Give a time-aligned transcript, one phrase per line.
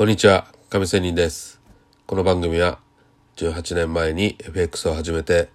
[0.00, 1.60] こんにちは、亀仙人です。
[2.06, 2.78] この番組は
[3.36, 5.50] 18年前に FX を始めて、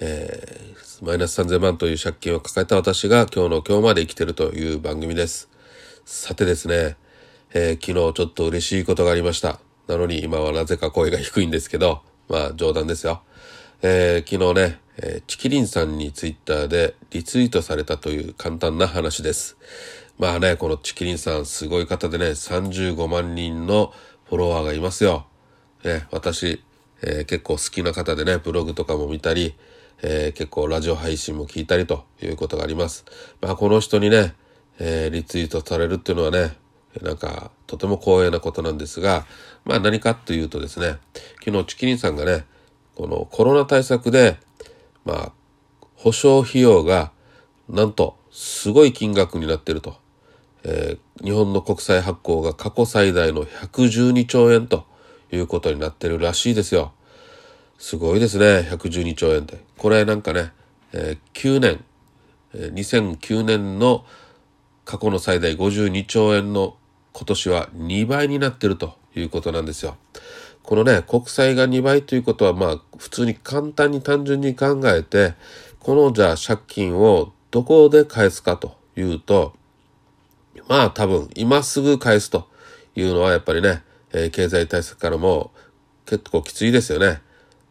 [0.00, 5.50] えーマイナス3000万という借金を抱えた私が今日の今日まで生きてるという番組です。
[6.06, 6.96] さてですね、
[7.52, 9.60] えー昨日ちょっと嬉しいことがありました。
[9.88, 12.00] なのに今はなぜか声が低いんですけど、
[12.30, 13.20] まあ冗談ですよ。
[13.82, 19.58] えー昨日ね、えーチキリンさんにツイッターでリツイートされたという簡単な話です。
[20.18, 23.92] まあね、このチキリンさんすごい方でね、35万人の
[24.24, 25.26] フォロワーがいますよ。
[25.84, 26.62] ね、私、
[27.02, 29.54] えー結構好きな方でね、ブログとかも見たり、
[30.02, 33.04] えー結構ラジオ配信も聞いたりということがあります。
[33.42, 34.34] まあこの人にね、
[34.78, 36.56] えーリツイートされるっていうのはね、
[37.02, 39.26] なんかとても光栄なことなんですが、
[39.66, 40.96] まあ何かというとですね、
[41.44, 42.46] 昨日チキリンさんがね、
[42.94, 44.38] このコロナ対策で、
[45.04, 45.32] まあ、
[45.94, 47.12] 保証費用が
[47.68, 50.05] なんとすごい金額になっていると。
[50.66, 54.84] えー日本の国債発行が過去最大の112兆円と
[55.32, 56.92] いうことになってるらしいですよ。
[57.78, 59.58] すごいですね、112兆円って。
[59.78, 60.52] これなんかね、
[60.92, 61.84] えー9年、
[62.52, 64.04] え2009年の
[64.84, 66.76] 過去の最大52兆円の
[67.14, 69.96] 今年は2倍になってるということなんですよ。
[70.62, 75.32] このね、国債が2倍ということはまあ普通に簡単に単純に考えて、
[75.80, 79.54] このじゃあ借金をどこで返すかというと、
[80.68, 82.48] まあ多分今すぐ返すと
[82.94, 85.52] いうのはやっぱりね、えー経済対策からも
[86.06, 87.20] 結構きついですよね。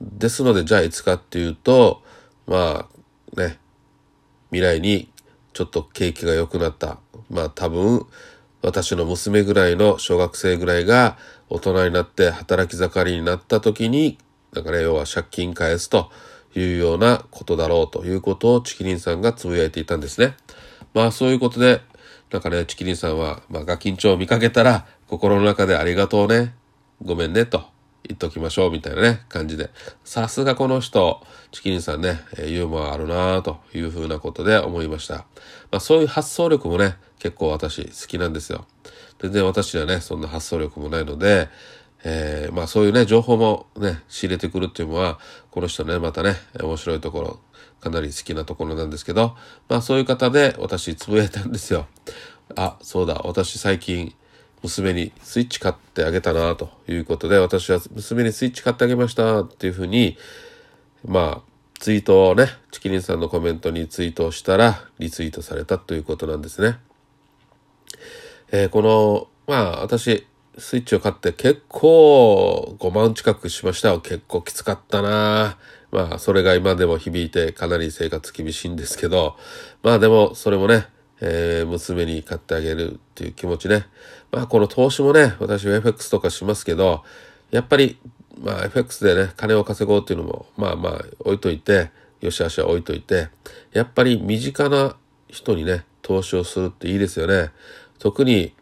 [0.00, 2.02] ですのでじゃあいつかっていうと、
[2.46, 2.88] ま
[3.36, 3.58] あね、
[4.50, 5.10] 未来に
[5.52, 6.98] ちょっと景気が良くなった。
[7.30, 8.06] まあ多分
[8.62, 11.16] 私の娘ぐらいの小学生ぐらいが
[11.48, 14.18] 大人になって働き盛りになった時に、
[14.52, 16.10] なんかね、要は借金返すと
[16.54, 20.34] いうようなことだろうということをチキリンさんがつぶやいていたんですね。
[20.94, 21.80] まあそういうことで、
[22.30, 26.54] なんかね、チキリンさんは、まあガキンチョを見かけたら心の中でありがとうね、
[27.02, 27.64] ごめんねと
[28.04, 29.70] 言っときましょうみたいなね、感じで。
[30.04, 35.26] さすがこの人、チキリンさんね、ユーモアあるなぁというふうなことで思いました。
[35.70, 38.66] まあそういう発想力もね、結構私好きなんですよ。
[39.18, 41.48] 全然私にはね、そんな発想力もないので、
[42.04, 45.18] えーまあそういうね、情報もね、仕入れてくるっていうのは、
[45.50, 47.40] この人ね、またね、面白いところ、
[47.80, 49.36] かなり好きなところなんですけど、
[49.68, 51.86] まあそういう方で私つぶやいたんですよ。
[52.54, 54.14] あ、そうだ、私最近、
[54.62, 60.16] 娘にスイッチ買ってあげたなということで、私は娘にスイッチ買ってあげましたっていうふうに、
[61.04, 66.78] まあ、ツイートをね、チキリンさんのコメントにツイートをしたら、リツイートされたということなんですね。
[68.50, 70.26] えーこの、まあ、私、
[70.58, 74.00] スイッチを買って結構5万近くしましたよ。
[74.00, 75.58] 結構きつかったな
[75.92, 79.36] まあ、それが今でも響いてかなり生活厳しいんですけど、
[79.82, 80.86] まあでも、それもね、
[81.20, 83.86] えー娘に買ってあげるっていう気持ちね。
[84.30, 87.04] まあ、この投資もね、私は FX とかしますけど、
[87.50, 87.98] やっぱり、
[88.38, 91.90] まあ、FX でね、金を稼ごうっていうのも、まあまあ、置いといて、
[92.20, 93.28] よしあしは置いといて、
[93.72, 94.96] やっぱり身近な
[95.28, 97.50] 人にね、投資をするっていいですよね。
[97.98, 98.52] 特に、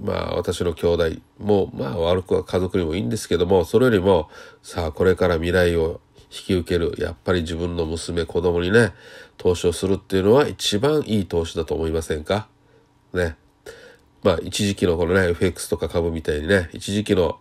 [0.00, 4.28] まあ私の兄弟もまあ悪くは家族にもいいんですけどもそれよりも
[4.62, 8.92] さあこれから未来を引き受けるやっぱり自分の娘子供にね
[9.36, 12.48] 投資をするっていうのは一番いい投資だと思いませんか？
[13.12, 13.36] ね。
[14.22, 17.38] まあ一時期のこのね FX とか株みたいにね一時期の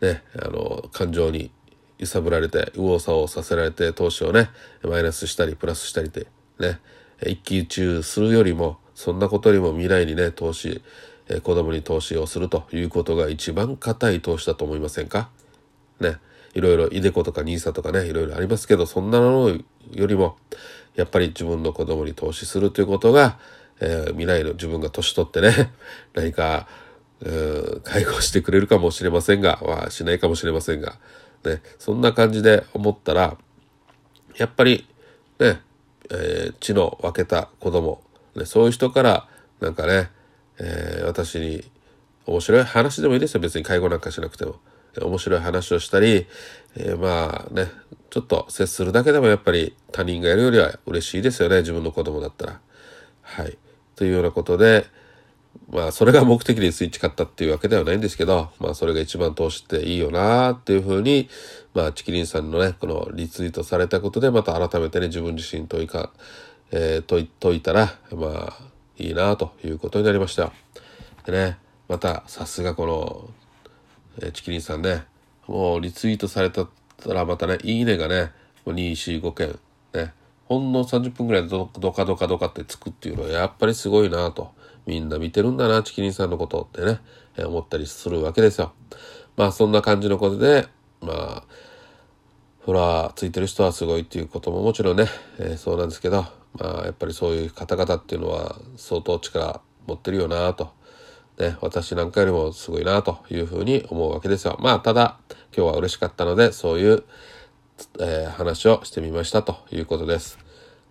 [0.00, 1.50] ねあの感情に
[1.98, 4.48] 揺さぶられて右往左往させられて投資をね
[4.82, 6.28] マイナスしたりプラスしたりで
[6.58, 6.80] ね
[7.26, 10.82] 一喜一憂するよりもそんなことよりも未来にね投資
[11.30, 15.30] え子供に投資をするということが一番固い投資だと思いませんか？
[16.00, 16.18] ね。
[16.52, 20.36] いろいろイデコとかニーサとかねいろいろありますけどそんなのよりも
[20.96, 23.38] やっぱり自分の子供に投資するということが、
[23.80, 25.72] えー未来の自分が年取ってね
[26.12, 26.66] 何か
[27.84, 30.98] 介護してくれるかもしれませんが、まあ、しないかもしれませんが、
[31.44, 33.36] ね、そんな感じで思ったら
[34.36, 34.88] やっぱり
[35.38, 35.60] ね、
[36.10, 38.02] えー血の分けた子供、
[38.34, 39.28] ね、そういう人から
[39.60, 40.10] なんかね、
[40.60, 41.64] えー私に
[42.26, 43.40] 面白い話でもいいですよ。
[43.40, 44.56] 別に介護なんかしなくても。
[45.00, 46.26] 面白い話をしたり、
[46.76, 47.70] えーまあね
[48.10, 51.58] ちょっと接するだけでもやっぱり他人がやるよりは嬉しいですよね。
[51.58, 52.60] 自分の子供だったら。
[53.22, 53.56] はい。
[53.96, 54.86] というようなことで
[55.70, 61.28] まあそれが目的でスイッチ買ったっていうわけではないんですけど、まあそれが一番投資っていいよなっていうふうに、
[61.74, 66.10] まあチキリンさんのね、このリツイートされたことでまた改めてね、自分自身問いか、
[66.72, 68.58] えー問い、問いたら、まあ
[69.00, 70.52] いいなということになりました。
[71.26, 71.58] でね、
[71.88, 73.30] またさすがこの、
[74.18, 75.04] えーチキリンさんね、
[75.46, 76.66] もうリツイートされた
[77.06, 78.32] らまたね、いいねがね、
[78.66, 79.58] 2、4、5件、
[79.94, 80.12] ね、
[80.44, 84.52] ほんの30分ぐらいでどどかどかどかってつくっていうのはやっぱりすごいなと
[84.86, 87.00] みんな見てるんだな、チキリンさんのことってね、
[87.36, 88.72] え、思ったりするわけですよ。
[89.36, 90.66] まあそんな感じのことで、
[91.00, 91.44] まあ、
[92.64, 95.06] フォロワーついてる人はすごいっていうことももちろんね、
[95.38, 100.72] えー、そうなんですけど、まあやっぱりそういう方々っていうのは相当力持ってるよなと。
[101.38, 104.58] ね、私なんかよりもすごいなというふうに思うわけですよ。
[104.60, 105.18] まあただ
[105.56, 107.04] 今日は嬉しかったのでそういう、
[107.98, 110.38] えー、話をしてみましたということです。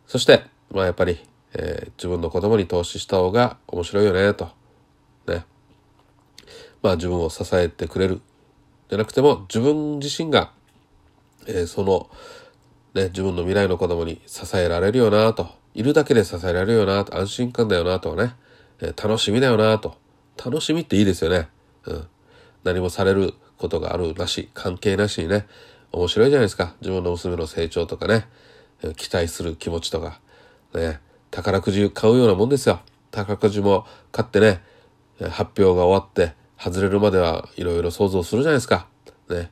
[0.08, 1.20] そしてまあやっぱり、
[1.54, 4.50] えー、自分の子供に投資した方が面白いよねと。
[5.28, 5.46] ね。
[6.82, 8.22] まあ自分を支えてくれる。
[8.90, 10.52] じゃなくても自分自身が、
[11.46, 12.10] えー、その、
[13.00, 15.48] ね、自分の未来の子供に支えられるよなと。
[15.74, 17.18] いるだけで支えられるよなと。
[17.18, 18.36] 安心感だよなとね。
[18.82, 19.96] え、楽しみだよなと。
[20.44, 21.48] 楽しみっていいですよね。
[21.86, 22.08] うん。
[22.66, 25.48] 何もされることがあるなし、関係なしにね、
[25.92, 26.76] 面白いじゃないですか。
[26.82, 28.28] 自分の娘の成長とかね、
[28.98, 30.20] 期待する気持ちとか、
[30.74, 31.00] ね、
[31.32, 32.82] 宝くじ買うようなもんですよ。
[33.12, 34.62] 宝くじも買ってね、
[35.20, 38.88] 発表が終わって外れるまではいろいろ想像するじゃないですか。
[39.30, 39.52] ね。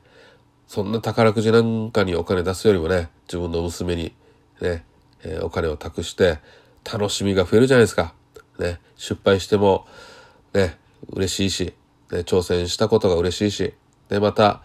[0.68, 4.14] そんな宝くじなんかにお金出すよりもね、自分の娘に
[4.60, 4.84] ね、
[5.24, 6.40] えー、お金を託して
[6.84, 8.12] 楽しみが増えるじゃないですか。
[8.58, 8.78] ね。
[8.94, 9.86] 失敗しても、
[10.52, 10.76] ね、
[11.08, 11.74] 嬉しいし、
[12.12, 13.72] ね、挑戦したことが嬉しいし、
[14.10, 14.62] で、また、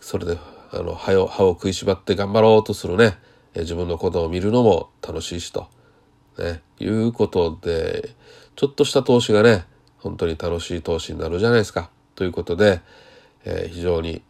[0.00, 0.38] それで、
[0.72, 3.16] あの、歯を、歯を食いしばって頑張ろうとするね、
[3.54, 5.68] え自分のことを見るのも楽しいしと、
[6.36, 8.16] ね、いうことで、
[8.56, 9.66] ちょっとした投資がね、
[9.98, 11.90] 本当に楽しい投資になるじゃないですか。
[12.16, 12.80] ということで、
[13.44, 14.22] えー、非常に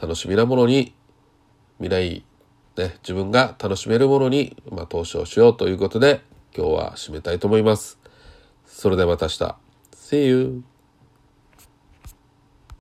[0.00, 0.94] 楽しみなものに、
[1.78, 2.24] 未来、
[2.76, 6.22] ね、自分が楽しめるものに、まあ、投資をしようということで、
[6.56, 7.98] 今日は締めたいと思います。
[8.66, 9.56] それではまた明日。
[9.94, 10.77] See you!